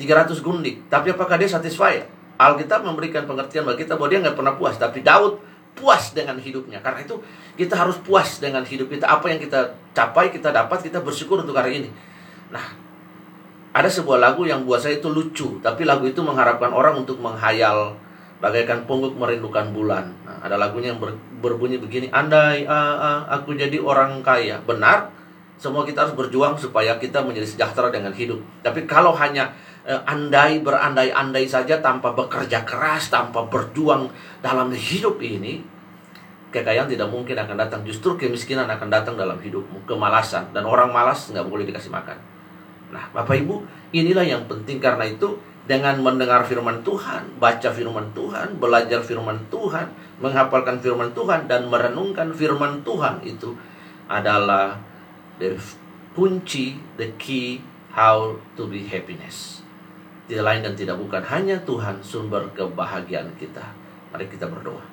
[0.00, 0.88] 300 gundik.
[0.88, 2.08] Tapi apakah dia satisfied?
[2.40, 4.80] Alkitab memberikan pengertian bagi kita bahwa dia nggak pernah puas.
[4.80, 5.36] Tapi Daud
[5.80, 6.84] puas dengan hidupnya.
[6.84, 7.16] Karena itu
[7.56, 9.08] kita harus puas dengan hidup kita.
[9.08, 11.90] Apa yang kita capai, kita dapat, kita bersyukur untuk hari ini.
[12.52, 12.76] Nah,
[13.72, 17.96] ada sebuah lagu yang buat saya itu lucu, tapi lagu itu mengharapkan orang untuk menghayal
[18.42, 20.10] bagaikan pungguk merindukan bulan.
[20.26, 24.58] Nah, ada lagunya yang ber, berbunyi begini, andai uh, uh, aku jadi orang kaya.
[24.64, 25.12] Benar,
[25.60, 28.40] semua kita harus berjuang supaya kita menjadi sejahtera dengan hidup.
[28.64, 29.52] Tapi kalau hanya
[29.84, 34.08] uh, andai berandai-andai saja tanpa bekerja keras, tanpa berjuang
[34.40, 35.60] dalam hidup ini,
[36.48, 37.84] kekayaan tidak mungkin akan datang.
[37.84, 40.48] Justru kemiskinan akan datang dalam hidupmu, kemalasan.
[40.56, 42.16] Dan orang malas nggak boleh dikasih makan.
[42.96, 43.60] Nah, Bapak Ibu,
[43.92, 45.36] inilah yang penting karena itu
[45.68, 49.92] dengan mendengar firman Tuhan, baca firman Tuhan, belajar firman Tuhan,
[50.24, 53.54] menghafalkan firman Tuhan dan merenungkan firman Tuhan itu
[54.10, 54.89] adalah
[55.40, 55.56] the
[56.12, 59.64] kunci, the key how to be happiness.
[60.30, 63.64] Tidak lain dan tidak bukan hanya Tuhan sumber kebahagiaan kita.
[64.14, 64.84] Mari kita berdoa.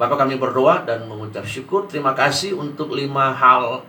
[0.00, 1.86] Bapak kami berdoa dan mengucap syukur.
[1.86, 3.84] Terima kasih untuk lima hal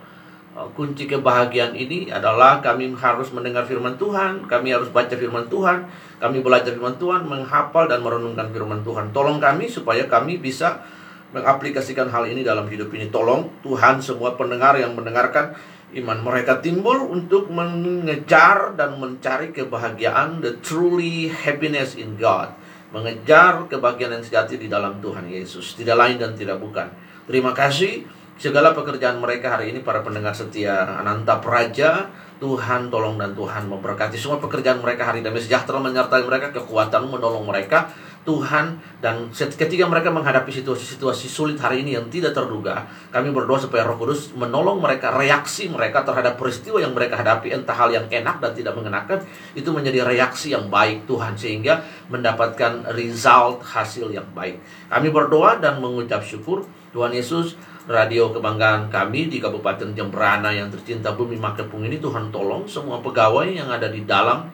[0.54, 5.88] uh, kunci kebahagiaan ini adalah kami harus mendengar firman Tuhan, kami harus baca firman Tuhan,
[6.20, 9.10] kami belajar firman Tuhan, menghafal dan merenungkan firman Tuhan.
[9.10, 10.84] Tolong kami supaya kami bisa
[11.32, 13.08] mengaplikasikan hal ini dalam hidup ini.
[13.08, 15.56] Tolong Tuhan semua pendengar yang mendengarkan
[15.92, 22.52] iman mereka timbul untuk mengejar dan mencari kebahagiaan, the truly happiness in God.
[22.92, 25.76] Mengejar kebahagiaan yang sejati di dalam Tuhan Yesus.
[25.76, 26.88] Tidak lain dan tidak bukan.
[27.24, 28.04] Terima kasih
[28.36, 32.08] segala pekerjaan mereka hari ini para pendengar setia Ananta Praja
[32.42, 37.46] Tuhan tolong dan Tuhan memberkati semua pekerjaan mereka hari damai sejahtera menyertai mereka kekuatan menolong
[37.46, 37.86] mereka
[38.22, 43.82] Tuhan dan ketika mereka menghadapi situasi-situasi sulit hari ini yang tidak terduga, kami berdoa supaya
[43.82, 48.38] Roh Kudus menolong mereka reaksi mereka terhadap peristiwa yang mereka hadapi entah hal yang enak
[48.38, 49.26] dan tidak mengenakan
[49.58, 51.82] itu menjadi reaksi yang baik Tuhan sehingga
[52.14, 54.62] mendapatkan result hasil yang baik.
[54.86, 56.62] Kami berdoa dan mengucap syukur
[56.94, 57.58] Tuhan Yesus
[57.90, 63.50] radio kebanggaan kami di Kabupaten Jembrana yang tercinta bumi Makepung ini Tuhan tolong semua pegawai
[63.50, 64.46] yang ada di dalam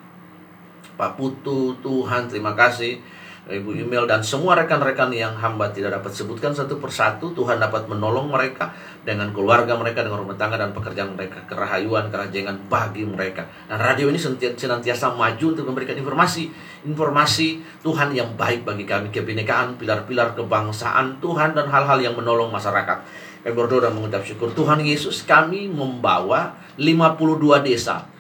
[0.97, 3.18] Pak Putu Tuhan terima kasih
[3.49, 8.29] Ibu email dan semua rekan-rekan yang hamba tidak dapat sebutkan satu persatu Tuhan dapat menolong
[8.29, 13.49] mereka dengan keluarga mereka dengan rumah tangga dan pekerjaan mereka kerahayuan kerajengan bagi mereka.
[13.65, 16.53] Dan radio ini senantiasa maju untuk memberikan informasi
[16.85, 19.09] informasi Tuhan yang baik bagi kami.
[19.09, 23.01] Kebinekaan pilar-pilar kebangsaan Tuhan dan hal-hal yang menolong masyarakat.
[23.49, 24.53] Kami berdoa dan mengucap syukur.
[24.53, 28.18] Tuhan Yesus kami membawa 52 desa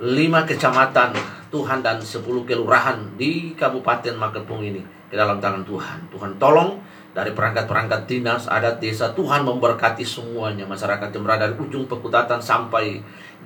[0.00, 1.12] 5 kecamatan
[1.52, 4.80] Tuhan dan 10 kelurahan di Kabupaten Makepung ini
[5.12, 6.08] ke dalam tangan Tuhan.
[6.08, 6.80] Tuhan tolong
[7.12, 10.64] dari perangkat-perangkat dinas, adat desa, Tuhan memberkati semuanya.
[10.64, 12.96] Masyarakat yang berada di ujung pekutatan sampai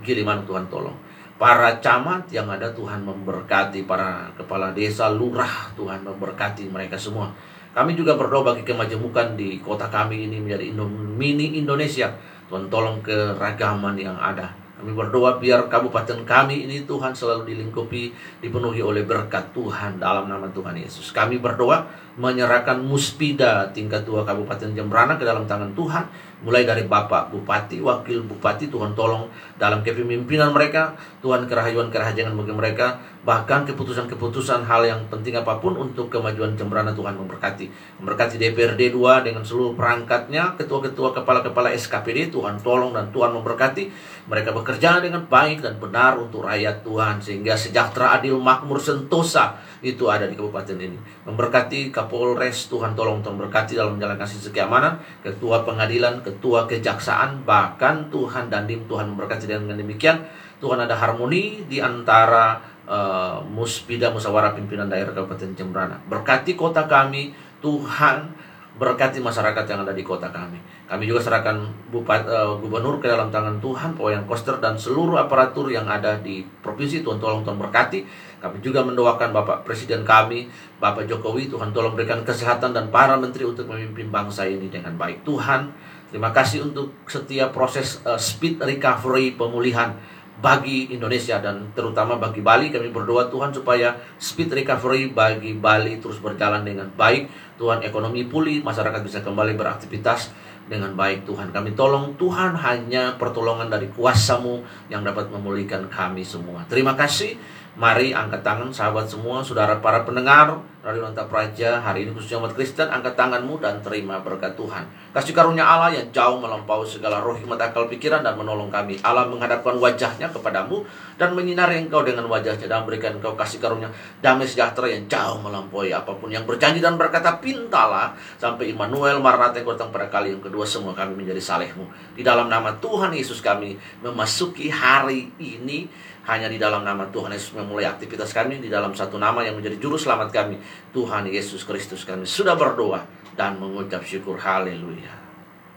[0.06, 0.94] Giliman Tuhan tolong.
[1.42, 7.34] Para camat yang ada Tuhan memberkati, para kepala desa, lurah Tuhan memberkati mereka semua.
[7.74, 10.70] Kami juga berdoa bagi kemajemukan di kota kami ini menjadi
[11.18, 12.14] mini Indonesia.
[12.46, 18.10] Tuhan tolong keragaman yang ada kami berdoa biar kabupaten kami ini Tuhan selalu dilingkupi,
[18.42, 21.14] dipenuhi oleh berkat Tuhan dalam nama Tuhan Yesus.
[21.14, 21.86] Kami berdoa
[22.18, 26.04] menyerahkan muspida tingkat dua Kabupaten Jembrana ke dalam tangan Tuhan
[26.44, 32.52] mulai dari Bapak Bupati, Wakil Bupati, Tuhan tolong dalam kepemimpinan mereka, Tuhan kerahayuan kerahajangan bagi
[32.52, 37.98] mereka, bahkan keputusan-keputusan hal yang penting apa pun untuk kemajuan Jembrana Tuhan memberkati.
[38.04, 43.88] Memberkati DPRD 2 dengan seluruh perangkatnya, ketua-ketua kepala-kepala SKPD, Tuhan tolong dan Tuhan memberkati.
[44.28, 50.08] Mereka bekerja dengan baik dan benar untuk rakyat Tuhan, sehingga sejahtera, adil, makmur, sentosa itu
[50.12, 50.96] ada di kabupaten ini.
[51.24, 58.08] Memberkati Kapolres, Tuhan tolong Tuhan berkati dalam menjalankan sisi keamanan, ketua pengadilan, ketua kejaksaan, bahkan
[58.08, 60.24] Tuhan dan dim Tuhan memberkati dengan demikian.
[60.58, 62.56] Tuhan ada harmoni di antara
[62.88, 66.00] uh, muspida musyawarah pimpinan daerah Kabupaten Jembrana.
[66.08, 68.32] Berkati kota kami, Tuhan
[68.74, 70.58] berkati masyarakat yang ada di kota kami.
[70.90, 75.70] Kami juga serahkan Bupat, uh, gubernur ke dalam tangan Tuhan, Poyan Koster dan seluruh aparatur
[75.70, 77.04] yang ada di provinsi.
[77.06, 82.20] Tuhan tolong Tuhan berkati kami juga mendoakan Bapak Presiden kami, Bapak Jokowi, Tuhan tolong berikan
[82.28, 85.24] kesehatan dan para menteri untuk memimpin bangsa ini dengan baik.
[85.24, 85.72] Tuhan,
[86.14, 89.98] terima kasih untuk setiap proses uh, speed recovery pemulihan
[90.38, 92.70] bagi Indonesia dan terutama bagi Bali.
[92.70, 97.26] Kami berdoa Tuhan supaya speed recovery bagi Bali terus berjalan dengan baik.
[97.58, 100.30] Tuhan ekonomi pulih masyarakat bisa kembali beraktivitas
[100.70, 101.26] dengan baik.
[101.26, 102.14] Tuhan kami tolong.
[102.14, 106.62] Tuhan hanya pertolongan dari kuasamu yang dapat memulihkan kami semua.
[106.70, 107.34] Terima kasih
[107.74, 111.82] Mari angkat tangan sahabat semua, saudara para pendengar Radio Nanta Praja.
[111.82, 114.86] Hari ini khususnya umat Kristen, angkat tanganmu dan terima berkat Tuhan.
[115.10, 119.02] Kasih karunia Allah yang jauh melampaui segala roh hikmat akal pikiran dan menolong kami.
[119.02, 120.86] Allah menghadapkan wajahnya kepadamu
[121.18, 123.90] dan menyinari engkau dengan wajahnya Dan berikan engkau kasih karunia
[124.22, 129.58] damai sejahtera yang jauh melampaui apa pun yang berjanji dan berkata pintalah Sampai Immanuel Maranatha
[129.58, 131.90] yang datang pada kali yang kedua semua kami menjadi salehmu.
[132.14, 135.90] Di dalam nama Tuhan Yesus kami memasuki hari ini
[136.24, 139.76] hanya di dalam nama Tuhan Yesus memulai aktivitas kami di dalam satu nama yang menjadi
[139.76, 140.56] juru selamat kami
[140.96, 143.04] Tuhan Yesus Kristus kami sudah berdoa
[143.36, 145.12] dan mengucap syukur haleluya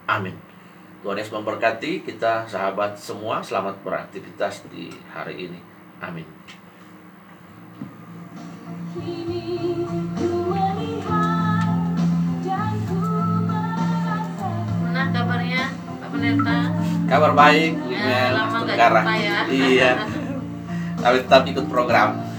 [0.08, 0.36] amin
[1.04, 5.60] Tuhan Yesus memberkati kita sahabat semua selamat beraktivitas di hari ini
[6.00, 6.26] amin
[14.82, 15.64] Mana kabarnya
[16.02, 16.58] Pak Pendeta?
[17.08, 19.02] Kabar baik, Ya, lama nggak Tenggara.
[19.04, 19.38] jumpa ya.
[19.48, 19.92] Iya.
[20.98, 22.37] Tapi tetap ikut program.